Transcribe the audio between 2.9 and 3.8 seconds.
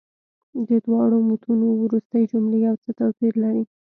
توپیر لري.